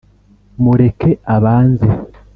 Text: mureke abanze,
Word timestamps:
mureke 0.63 1.09
abanze, 1.35 1.87